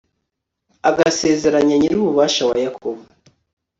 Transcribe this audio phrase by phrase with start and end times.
[0.89, 3.01] agasezeranya nyir'ububasha wa yakobo